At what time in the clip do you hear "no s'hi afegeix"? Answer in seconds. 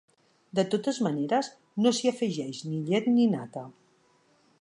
1.85-2.63